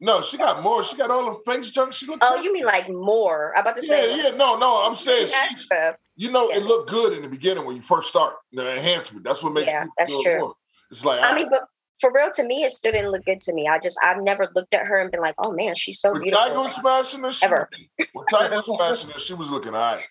[0.00, 0.82] No, she got more.
[0.84, 1.92] She got all the face junk.
[1.92, 2.22] She looked.
[2.24, 2.44] Oh, good.
[2.44, 3.52] you mean like more?
[3.56, 4.16] I'm about to Yeah, say.
[4.16, 4.22] yeah.
[4.30, 4.36] yeah.
[4.36, 4.84] No, no.
[4.86, 5.66] I'm saying she,
[6.16, 6.56] you know, Yeah.
[6.58, 8.34] it looked good in the beginning when you first start.
[8.52, 9.24] The enhancement.
[9.24, 10.38] That's what makes Yeah, that's true.
[10.40, 10.54] more.
[10.90, 11.34] It's like I ah.
[11.34, 11.64] mean, but
[12.00, 13.68] for real, to me, it still didn't look good to me.
[13.68, 16.22] I just, I've never looked at her and been like, oh man, she's so when
[16.22, 16.44] beautiful.
[16.48, 17.70] Tyga was smashing her, she, Ever.
[18.12, 20.04] when Tyga was smashing her, she was looking all right.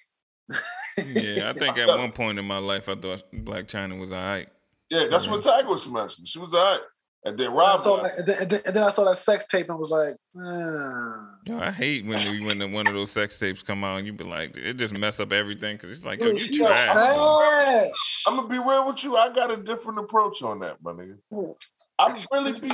[0.97, 4.23] Yeah, I think at one point in my life I thought Blac Chyna was all
[4.23, 4.47] right.
[4.89, 6.25] Yeah, that's when Tyga was smashing.
[6.25, 6.81] She was all right.
[7.25, 9.17] And then Rob, I saw that, and, then, and then- and then I saw that
[9.17, 11.29] sex tape and was like, ah.
[11.45, 14.05] Yo, I hate when you- when the, one of those sex tapes come out and
[14.05, 16.95] you be like, it just mess up everything because it's like, yo, you She trash.
[16.95, 17.15] man.
[17.15, 18.23] trash.
[18.27, 19.15] I'm gonna be real with you.
[19.15, 21.17] I got a different approach on that, my nigga.
[21.31, 21.55] Mm.
[21.99, 22.71] I really be,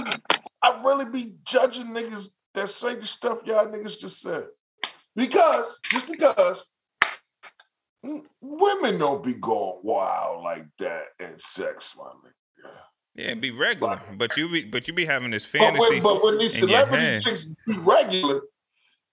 [0.63, 4.45] I really be judging niggas that say the stuff y'all niggas just said,
[5.15, 6.65] because just because
[8.03, 12.05] mm, women don't be going wild like that in sex, my
[13.17, 13.27] nigga.
[13.27, 15.95] Yeah, be regular, but you be but you be having this But fantasy.
[15.95, 18.41] when, but when these in your celebrity chicks be regular,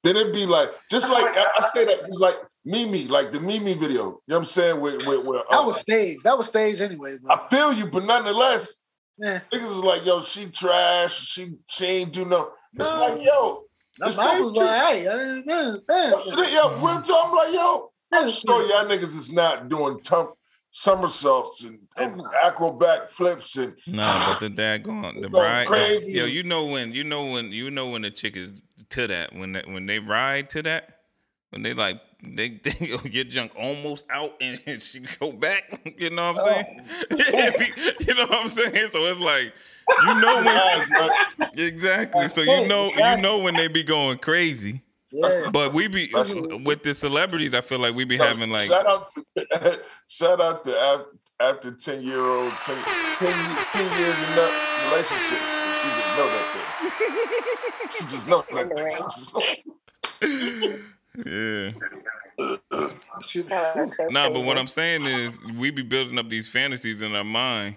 [0.02, 3.40] then it'd be like just like I, I say that it's like Mimi, like the
[3.40, 4.04] Mimi video.
[4.04, 4.80] You know what I'm saying?
[4.80, 6.24] With with, with That uh, was staged.
[6.24, 7.16] That was staged anyway.
[7.22, 8.82] But, I feel you, but nonetheless,
[9.18, 9.40] yeah.
[9.52, 11.14] niggas is like, yo, she trash.
[11.26, 12.50] She she ain't do no.
[12.74, 13.00] It's No.
[13.00, 13.62] like, yo,
[13.98, 17.26] That It's mouth like- was like, hey, uh, uh, that's uh, it, yo, real talk.
[17.28, 20.32] I'm like, yo, I'm sure y'all niggas is not doing tum-
[20.78, 25.66] somersaults and, and Oh, acrobat flips and No, but the dad going the Going ride.
[25.66, 26.12] crazy.
[26.12, 28.50] Yo, you know when you know when you know when the chick is
[28.90, 30.98] to that when they, when they ride to that
[31.48, 35.62] when they like they, they your junk almost out and, and she go back.
[35.96, 36.80] You know what I'm saying?
[37.10, 38.88] Oh, it be- you know what I'm saying?
[38.90, 39.54] So it's like
[40.02, 41.10] you know when
[41.54, 42.28] exactly.
[42.28, 44.82] So you know you know when they be going crazy.
[45.12, 45.50] Yeah.
[45.52, 47.54] But we be That's- with the celebrities.
[47.54, 51.06] I feel like we be having like shout out to shout out to af-
[51.38, 54.52] after 10 year old 10, 10, 10 years in that
[54.90, 55.40] relationship
[55.76, 58.90] she just know that thing she just know that thing.
[58.96, 59.42] She just know.
[61.24, 61.72] yeah.
[63.18, 63.50] Excuse me.
[63.50, 64.58] That was so Nah, but what.
[64.58, 67.76] I'm saying is we be building up these fantasies in our mind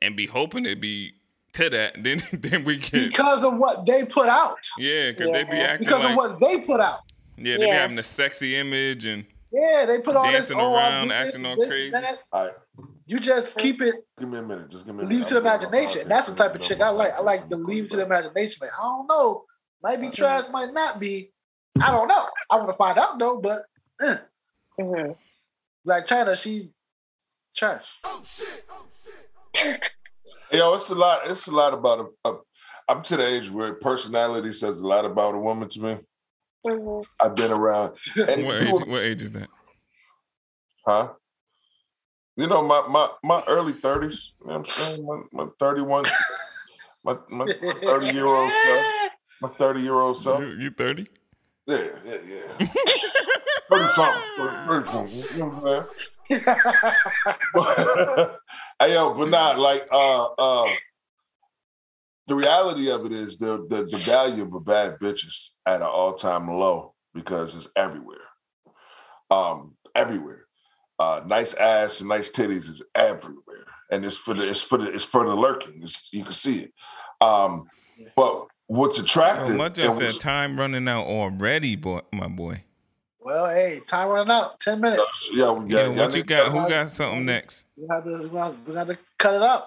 [0.00, 1.12] and be hoping it be
[1.54, 1.94] to that.
[2.02, 4.58] Then then we get because of what they put out.
[4.78, 7.00] yeah, because they be acting Because like of what they put out.
[7.36, 10.74] yeah, they be having the sexy image and Yeah, they put all Dancing this oh,
[10.74, 11.96] around, do acting this, all this, crazy.
[12.32, 12.54] All right
[13.06, 15.34] You just keep it, give me a minute just give me a leave minute to
[15.34, 16.08] the I'm imagination.
[16.08, 17.12] That's the type of chick I like.
[17.14, 18.58] I like the leave to the imagination.
[18.60, 19.44] Like, I don't know.
[19.82, 21.32] Might be trash, might not be.
[21.80, 22.26] I don't know.
[22.50, 23.64] I want to find out though, but
[24.00, 24.16] eh.
[24.80, 25.16] Mhm.
[25.84, 26.70] like Chyna, she
[27.56, 27.84] trash.
[30.52, 32.36] yo it's a lot it's a lot about a, a
[32.88, 35.98] I'm to the age where personality says a lot about a woman to me
[36.66, 37.04] Mhm.
[37.20, 39.48] I've been around and what people- age, what age is that?
[40.86, 41.08] Huh?
[42.36, 45.06] You know, my my my early 30s, you know what I'm saying?
[45.32, 46.04] My, my 31,
[47.04, 47.46] my, my
[47.82, 48.86] 30 year old self.
[49.42, 50.40] My 30 year old self.
[50.40, 51.06] You, you 30?
[51.66, 52.66] Yeah, yeah, yeah.
[53.68, 54.22] 30 something.
[54.38, 55.18] 30 something.
[55.18, 55.86] You know what I'm
[56.28, 56.44] saying?
[57.54, 58.38] But,
[58.86, 60.70] hey, yo, but not like uh uh
[62.26, 65.82] the reality of it is the the, the value of a bad bitch is at
[65.82, 68.18] an all-time low because it's everywhere.
[69.30, 70.46] Um, everywhere.
[70.98, 73.64] Uh nice ass and nice titties is everywhere.
[73.90, 75.80] And it's for the it's for the it's for the lurking.
[75.82, 76.72] It's, you can see it.
[77.20, 77.66] Um,
[78.16, 82.64] but what's attractive my and what's- said time running out already, boy, my boy.
[83.24, 84.58] Well, hey, time running out.
[84.60, 85.30] Ten minutes.
[85.32, 86.52] yeah, we Yeah, what you y'all got?
[86.52, 87.66] Who got something next?
[87.76, 89.64] We have to, we have, we have to cut it out.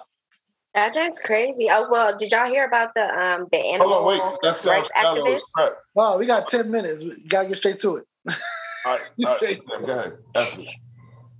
[0.74, 1.68] That joint's crazy.
[1.70, 4.38] Oh well, did y'all hear about the um the animal Hold on, wait.
[4.42, 5.40] That sounds rights shallow activist?
[5.54, 5.72] crap.
[5.96, 7.02] Oh, we got ten minutes.
[7.02, 8.04] We gotta get straight to it.
[8.28, 8.34] All
[8.84, 10.12] right, all right, go ahead.
[10.34, 10.58] F.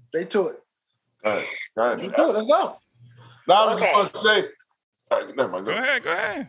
[0.09, 0.57] Straight to it.
[1.23, 1.47] Go ahead.
[1.77, 1.99] Go ahead.
[2.01, 2.23] Let's it.
[2.33, 2.77] Let's go.
[3.49, 3.93] No, I was Okay.
[3.95, 4.49] just gonna say.
[5.11, 5.67] Uh, never mind.
[5.67, 5.79] Go Go.
[5.79, 6.49] ahead, go ahead.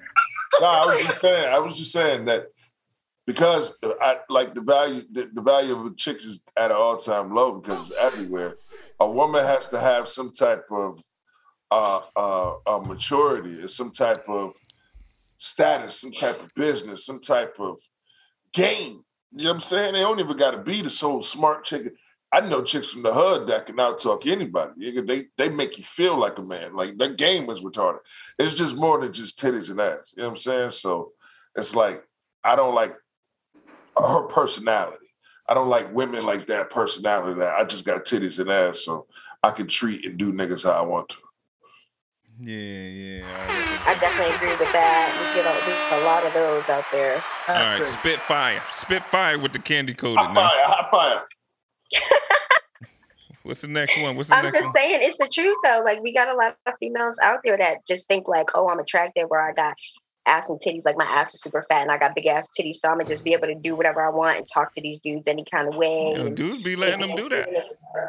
[0.61, 1.53] No, I was just saying.
[1.53, 2.47] I was just saying that
[3.27, 5.03] because I like the value.
[5.11, 8.55] The, the value of a chick is at an all time low because it's everywhere.
[8.99, 11.03] A woman has to have some type of
[11.69, 14.53] uh, uh, uh, maturity, some type of
[15.37, 17.79] status, some type of business, some type of
[18.53, 19.03] game.
[19.33, 19.93] You know what I'm saying?
[19.93, 21.93] They don't even got to be the so smart chick.
[22.31, 25.01] I know chicks from the hood that can out talk anybody.
[25.01, 26.75] They they make you feel like a man.
[26.75, 27.99] Like that game is retarded.
[28.39, 30.13] It's just more than just titties and ass.
[30.15, 30.71] You know what I'm saying?
[30.71, 31.11] So
[31.55, 32.03] it's like
[32.43, 32.95] I don't like
[34.03, 35.05] her personality.
[35.49, 37.39] I don't like women like that personality.
[37.39, 39.07] That I just got titties and ass, so
[39.43, 41.17] I can treat and do niggas how I want to.
[42.39, 43.83] Yeah, yeah.
[43.87, 45.09] I definitely agree with that.
[45.17, 47.15] We get a, we a lot of those out there.
[47.15, 47.91] All That's right, crazy.
[47.97, 48.61] spit fire.
[48.73, 51.21] Spit fire with the candy coated Hot fire, hot fire.
[53.43, 54.17] What's the next one?
[54.17, 54.73] What's the I'm next just one?
[54.73, 55.81] saying it's the truth though.
[55.83, 58.77] Like we got a lot of females out there that just think like, oh, I'm
[58.79, 59.75] attractive or I got
[60.27, 62.75] ass and titties, like my ass is super fat and I got big ass titties,
[62.75, 64.99] so I'm gonna just be able to do whatever I want and talk to these
[64.99, 66.13] dudes any kind of way.
[66.15, 67.47] Yo, and- dudes be letting them do that.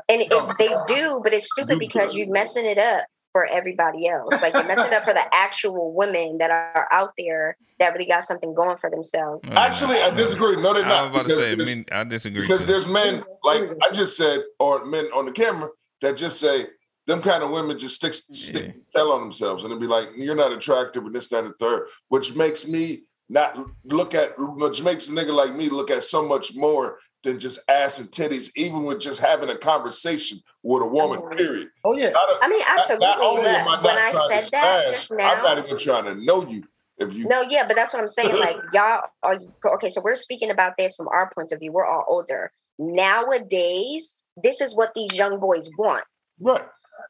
[0.09, 4.41] And it, they do, but it's stupid because you're messing it up for everybody else.
[4.43, 8.07] Like you're messing it up for the actual women that are out there that really
[8.07, 9.49] got something going for themselves.
[9.51, 10.57] Uh, Actually, I disagree.
[10.57, 10.93] No, they're not.
[10.93, 11.13] I not.
[11.13, 12.67] was about to say, I mean, I disagree because too.
[12.67, 13.83] there's men like mm-hmm.
[13.83, 15.69] I just said, or men on the camera
[16.03, 16.67] that just say
[17.09, 18.73] them kind of women just stick stick Yeah.
[18.95, 21.57] tell on themselves and it'd be like you're not attractive and this that, and the
[21.59, 26.03] third, which makes me not look at which makes a nigga like me look at
[26.05, 30.83] so much more than just ass and titties, even with just having a conversation with
[30.83, 31.19] a woman.
[31.21, 31.37] Mhm.
[31.37, 31.69] Period.
[31.85, 32.11] Oh yeah.
[32.11, 33.07] Not, a- I mean, absolutely.
[33.09, 36.05] not only am I not when I said that smash, just I'm not even trying
[36.05, 36.63] to know you.
[36.99, 38.37] If you No, yeah, but that's what I'm saying.
[38.39, 39.39] Like y'all are
[39.75, 39.89] okay.
[39.91, 41.73] So we're speaking about this from our points of view.
[41.73, 44.15] We're all older nowadays.
[44.43, 46.05] This is what these young boys want.
[46.41, 46.65] right,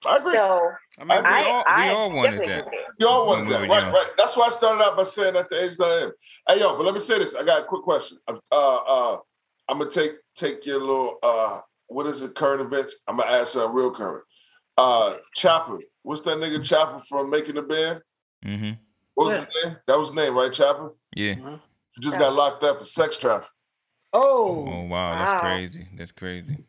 [0.07, 0.33] I agree.
[0.35, 2.67] So I mean, we I, all, I we all wanted that.
[2.67, 2.79] agree.
[2.99, 3.83] Y'all wanted that, right?
[3.83, 3.93] young.
[3.93, 4.09] Right.
[4.17, 6.13] That's why I started out by saying at the age that I am.
[6.49, 7.35] Hey, yo, but let me say this.
[7.35, 8.19] I got a quick question.
[8.29, 9.19] Uh, uh,
[9.69, 12.35] I'm gonna take take your little uh, what is it?
[12.35, 12.97] Current events.
[13.07, 14.25] I'm gonna ask something real current.
[14.77, 15.79] Uh, Chopper.
[16.03, 18.01] What's that nigga Chopper from Making the Band?
[18.45, 18.71] Mm-hmm.
[19.15, 19.77] What was his name?
[19.87, 20.53] That was his name, right?
[20.53, 20.95] Chopper.
[21.17, 21.35] Yeah.
[21.35, 23.51] He just got locked up for sex trafficking.
[24.13, 24.85] Oh Oh.
[24.87, 25.51] wow, that's Wow.
[25.51, 25.89] crazy.
[25.97, 26.65] That's crazy.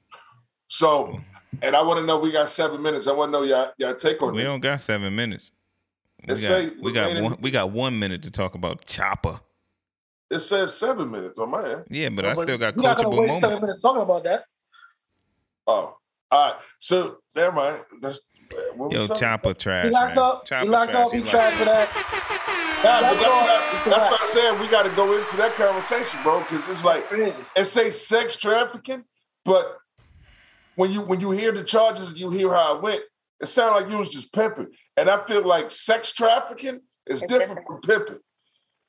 [0.70, 1.20] So,
[1.64, 2.20] and I want to know.
[2.20, 3.08] We got seven minutes.
[3.08, 4.52] I want to know y'all y'all take on We this.
[4.52, 5.52] don't got seven minutes.
[6.28, 7.38] We It got, say we got remaining- one.
[7.42, 9.40] We got one minute to talk about Chopper.
[10.30, 11.86] It says seven minutes on my end.
[11.90, 13.48] Yeah, but No, I still got We're not gonna coachable waste moments.
[13.48, 14.44] seven minutes talking about that.
[15.66, 15.98] Oh,
[16.32, 16.56] all right.
[16.78, 17.82] So never mind.
[18.00, 18.22] That's
[18.76, 19.20] what Yo, was?
[19.20, 19.86] Chopper trash.
[19.86, 20.24] He locked man.
[20.24, 20.46] up.
[20.46, 21.12] Chopper he locked up.
[21.12, 21.90] He locked tried for that.
[22.84, 24.60] Nah, but That's that's not, that's what I'm saying.
[24.60, 27.36] We got to go into that conversation, bro, because it's like Crazy.
[27.56, 29.04] it say sex trafficking,
[29.44, 29.79] but
[30.80, 33.02] when you when you hear the charges, you hear how it went.
[33.42, 37.30] It sounded like you was just pimping, and I feel like sex trafficking is It's
[37.30, 38.20] different from pimping.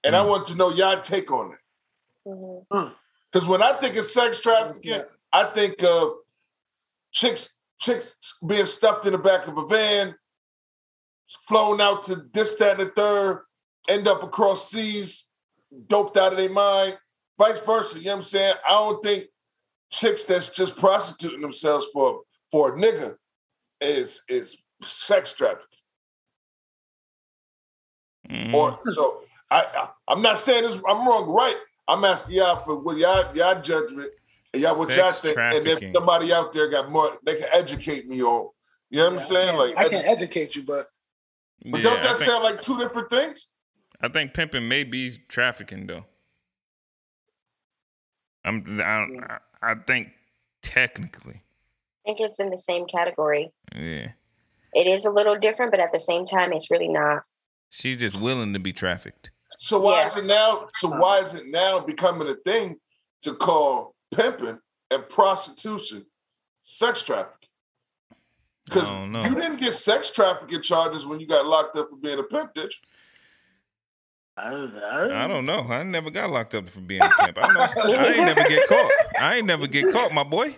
[0.04, 2.94] And I want to know y'all take on it, Mhm.
[3.32, 6.18] because when I think of sex trafficking, I think of
[7.10, 8.14] chicks chicks
[8.46, 10.14] being stuffed in the back of a van,
[11.48, 13.44] flown out to this, that, and the third,
[13.88, 15.28] end up across seas,
[15.88, 17.00] doped out of their mind,
[17.36, 17.98] vice versa.
[17.98, 18.54] You know what I'm saying?
[18.64, 19.24] I don't think
[19.90, 23.16] chicks that's just prostituting themselves for for a nigga
[23.80, 25.66] is is sex trafficking.
[28.28, 28.54] Mhm.
[28.54, 31.56] Or so I, I I'm not saying this I'm wrong, right?
[31.88, 34.10] I'm asking y'all for what y'all y'all judgment
[34.52, 35.94] and y'all what y'all think, and if trafficking.
[35.94, 38.50] somebody out there got more, they can educate me on.
[38.90, 39.56] You know what I'm saying?
[39.56, 40.86] Like, I edu- can't educate you, but
[41.66, 43.52] but Yeah, don't that think, sound like two different things?
[44.00, 46.06] I think pimping may be trafficking though.
[48.44, 48.80] I'm.
[48.80, 49.38] I, I
[49.86, 50.12] think
[50.62, 51.42] technically,
[52.06, 53.50] I think it's in the same category.
[53.74, 54.12] yeah.
[54.72, 57.24] It is a little different, but at the same time, it's really not.
[57.70, 59.32] She's just willing to be trafficked.
[59.58, 60.06] So why Yeah.
[60.08, 60.68] is it now?
[60.74, 62.76] So why is it now becoming a thing
[63.22, 64.60] to call pimping
[64.92, 66.06] and prostitution
[66.62, 67.48] sex trafficking?
[68.64, 69.22] Because I don't know.
[69.24, 72.54] you didn't get sex trafficking charges when you got locked up for being a pimp,
[72.54, 72.88] did you?
[74.42, 75.60] I, I, I don't know.
[75.68, 77.38] I never got locked up for being a pimp.
[77.40, 77.60] I know.
[77.84, 78.92] I ain't never get caught.
[79.18, 80.54] I ain't never get caught, my boy.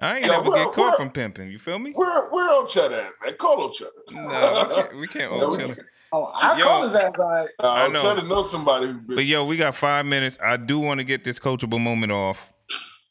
[0.00, 1.50] I ain't Yeah, never get caught from pimping.
[1.50, 1.92] You feel me?
[1.92, 3.34] Where where old Cheddar at, man?
[3.36, 3.90] Call old Cheddar.
[4.12, 5.66] No, we can't, we can't No, old we chill.
[5.68, 5.80] can't.
[6.12, 6.64] Oh, I Yo.
[6.64, 7.48] call his ass all right.
[7.62, 8.02] Uh, I old know.
[8.02, 10.38] Cheddar know somebody But yo, we got five minutes.
[10.42, 12.52] I do want to get this coachable moment off.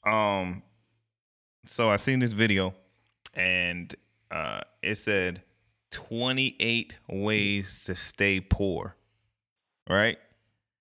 [0.05, 0.63] Um,
[1.65, 2.73] so I seen this video,
[3.33, 3.93] and
[4.31, 5.43] uh, it said
[5.91, 8.95] twenty eight ways to stay poor.
[9.89, 10.17] Right,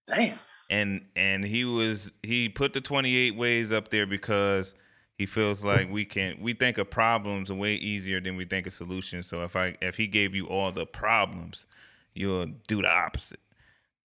[0.07, 0.38] Damn.
[0.69, 4.75] and and he was he put the twenty eight ways up there because
[5.19, 8.75] He feels like we can we think of problems way easier than we think of
[8.75, 9.27] solutions.
[9.29, 11.66] So if I if he gave you all the problems,
[12.14, 13.40] you'll do the opposite.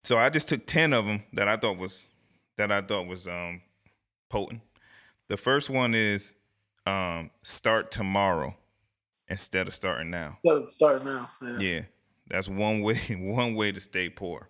[0.04, 2.06] So I just took ten of them that I thought was
[2.58, 3.62] that I thought was um
[4.28, 4.60] potent.
[5.28, 6.34] The first one is
[6.86, 8.54] um start tomorrow
[9.28, 10.38] instead of starting now.
[10.46, 11.30] Gotta start now.
[11.42, 11.58] Yeah.
[11.58, 11.80] Yeah,
[12.28, 12.98] that's one way.
[13.18, 14.48] One way to stay poor.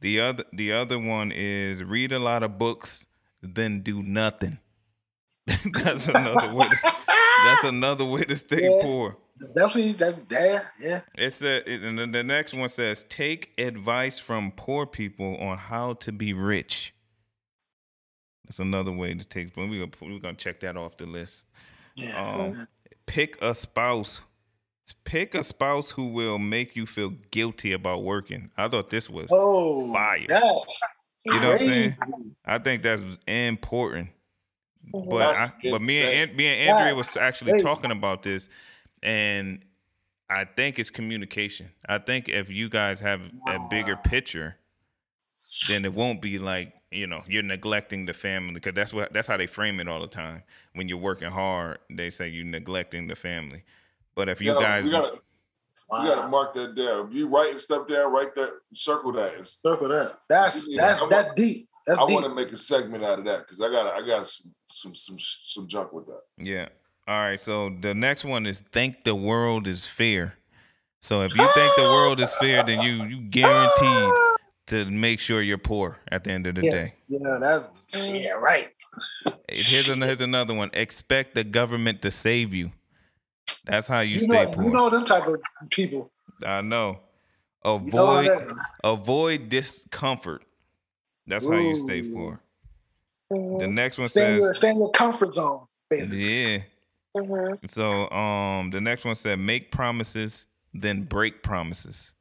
[0.00, 3.06] The other, the other one is read a lot of books,
[3.42, 4.58] then do nothing.
[5.46, 6.68] that's another way.
[6.68, 6.92] To,
[7.44, 8.78] that's another way to stay Yeah.
[8.82, 9.16] poor.
[9.54, 11.00] Definitely that yeah, yeah.
[11.14, 15.58] It said, it, and then the next one says, take advice from poor people on
[15.58, 16.94] how to be rich.
[18.44, 19.54] That's another way to take.
[19.56, 21.44] We're gonna we're gonna check that off the list.
[21.96, 22.18] Yeah.
[22.18, 22.68] Um,
[23.06, 24.22] pick a spouse.
[25.04, 28.50] Pick a spouse who will make you feel guilty about working.
[28.56, 29.28] I thought this was.
[29.30, 30.18] oh fire.
[31.24, 31.96] You know what I'm saying?
[32.44, 34.10] I think that's important.
[34.92, 35.10] Mhm.
[35.10, 36.30] But I, but me and.
[36.30, 38.48] An- me and Andrea was actually talking about this,
[39.02, 39.64] and
[40.30, 41.70] I think it's communication.
[41.88, 44.56] I think if you guys have a bigger picture,
[45.68, 49.26] then it won't be like you know you're neglecting the family because that's what that's
[49.26, 50.44] how they frame it all the time.
[50.74, 53.64] When you're working hard, they say you're neglecting the family.
[54.16, 55.18] But if you Yo, guys, we gotta
[55.92, 57.08] we gotta mark that down.
[57.08, 59.32] If you writing stuff down, write that, circle that.
[59.34, 60.12] It's- Circle that.
[60.28, 61.68] That's Yeah, that's I want- that's deep.
[61.86, 64.26] That's I want to make a segment out of that because I got I got
[64.28, 66.22] some some some some junk with that.
[66.38, 66.68] Yeah.
[67.06, 67.40] All right.
[67.40, 70.34] So the next one is think the world is fair.
[71.00, 74.12] So if you think the world is fair, then you you guaranteed
[74.68, 76.94] to make sure you're poor at the end of the yeah, day.
[77.06, 78.70] yeah, that's yeah, right.
[79.48, 80.70] Here's, an, here's another one.
[80.72, 82.72] Expect the government to save you.
[83.66, 84.64] That's how you, You, stay know, poor.
[84.64, 86.10] you know them type of people.
[86.46, 87.00] I know.
[87.64, 88.30] You know Avoid
[88.84, 90.44] avoid discomfort.
[91.26, 92.12] That's how you stay Ooh.
[92.14, 92.40] poor.
[93.32, 93.58] Mhm.
[93.58, 96.52] The next one Stay says, your, stay in your comfort zone, basically.
[96.54, 96.58] yeah.
[97.16, 97.68] Mhm.
[97.68, 102.14] So um the next one said make promises, then break promises.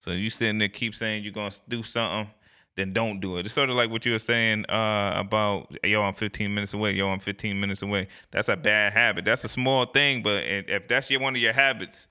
[0.00, 2.32] So you sitting there keep saying you're gonna do something,
[2.78, 3.46] then don't do it.
[3.46, 6.92] It's sort of like what you were saying uh about yo, I'm 15 minutes away,
[6.92, 8.08] yo, I'm 15 minutes away.
[8.30, 9.24] That's a bad habit.
[9.24, 12.08] That's a small thing, but if that's your one of your habits,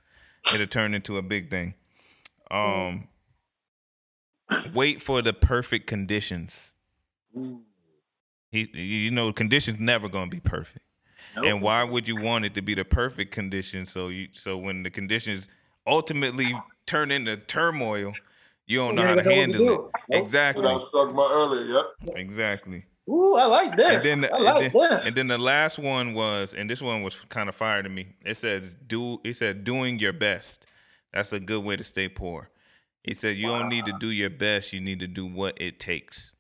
[0.53, 1.73] it'll turn into a big thing.
[2.51, 3.08] Um
[4.73, 6.73] wait for the perfect conditions.
[8.51, 10.86] He, you know, conditions never gonna be perfect.
[11.36, 11.45] Nope.
[11.45, 13.86] And why would you want it to be the perfect condition?
[13.86, 15.49] So you so when the conditions
[15.86, 16.53] ultimately
[16.86, 18.13] turn into turmoil,
[18.67, 19.65] you don't know how to gonna know what to handle do.
[19.65, 19.75] it.
[20.10, 20.27] Nope.
[20.32, 21.65] What I was talking about earlier.
[21.73, 22.15] Yep.
[22.17, 22.86] Exactly.
[23.10, 24.06] Ooh, I like this.
[24.06, 25.06] And then, I and, like then this.
[25.06, 28.15] and then the last one was, and this one was kind of fire to me.
[28.25, 30.65] It said, "Do." It said, "Doing your best."
[31.13, 32.51] That's a good way to stay poor.
[33.03, 34.73] He said, "You don't need to do your best.
[34.73, 36.34] You need to do what it takes."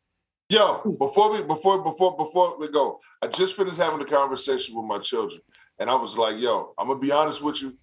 [0.49, 4.85] Yo, before we before before before we go, I just finished having a conversation with
[4.85, 5.41] my children,
[5.79, 7.77] and I was like, "Yo, I'm gonna be honest with you.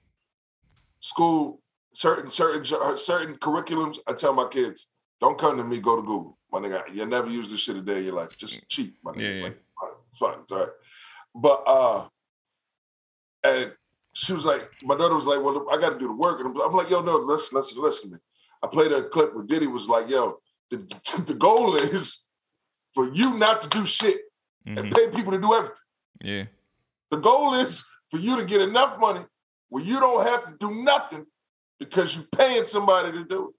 [1.01, 1.61] School,
[1.95, 2.65] certain certain
[2.97, 6.95] certain curriculums, I tell my kids, don't come to me, go to Google, my nigga.
[6.95, 8.37] You never use this shit a day in your life.
[8.37, 9.21] Just cheat, my nigga.
[9.23, 9.45] Yeah, yeah.
[9.45, 10.69] Like, fine, it's fine, it's all right.
[11.35, 12.09] But uh,
[13.43, 13.73] and
[14.13, 16.57] she was like, my daughter was like, "Well, I got to do the work," and
[16.61, 18.21] I'm, like, "Yo, no, listen, listen, listen to me."
[18.63, 20.39] I played a clip where Diddy was like, "Yo,
[20.71, 20.77] the
[21.27, 22.21] the goal is."
[22.95, 24.21] for you not to do shit
[24.65, 24.79] Mhm.
[24.79, 25.77] and pay people to do everything.
[26.21, 26.45] Yeah.
[27.11, 29.27] The goal is for you to get enough money
[29.69, 31.27] where you don't have to do nothing
[31.85, 33.53] because you're paying somebody to do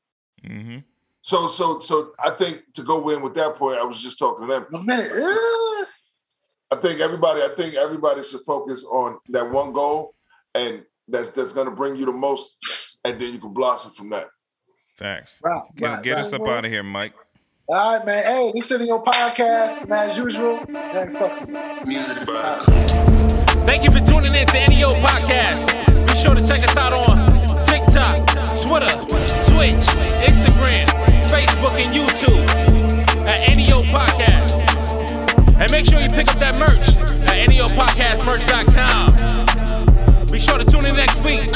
[0.43, 0.51] it.
[0.51, 0.77] hmm
[1.21, 4.47] So, so, so I think to go in with that point, I was just talking
[4.47, 4.65] to them.
[4.73, 5.11] a minute.
[6.71, 10.13] I think everybody, I think everybody should focus on that one goal,
[10.53, 12.57] and that's that's going to bring you the most,
[13.03, 14.27] and then you can blossom from that.
[14.97, 15.41] Thanks.
[15.43, 16.21] Right, Get, right, get right.
[16.21, 17.13] us up out of here, Mike.
[17.67, 18.23] all right, man.
[18.23, 21.87] Hey, we sitting your podcast, and as usual, man, fuck you.
[21.87, 22.17] Music
[23.65, 26.07] Thank you for tuning in to NEO Podcast.
[26.07, 27.14] Be sure to check us out on TikTok,
[28.75, 28.97] Twitter,
[29.55, 29.87] Twitch,
[30.27, 30.83] Instagram,
[31.29, 32.43] Facebook, and YouTube
[33.25, 34.51] at NEO Podcast.
[35.57, 40.25] And make sure you pick up that merch at NEOPodcastmerch.com.
[40.25, 41.49] Be sure to tune in next week.